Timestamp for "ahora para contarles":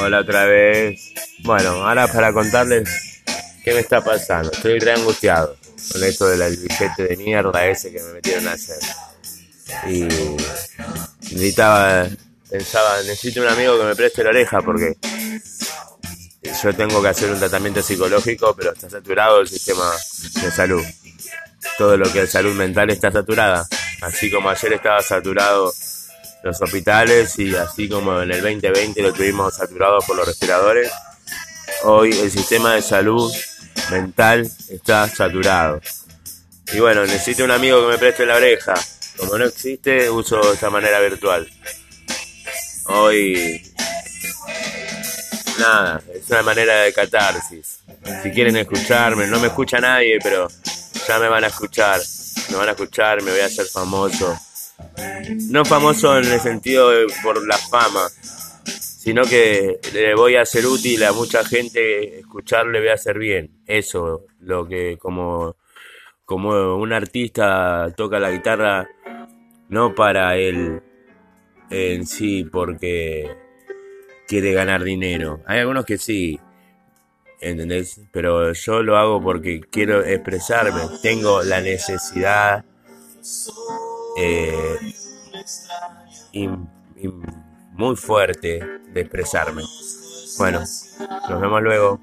1.86-2.88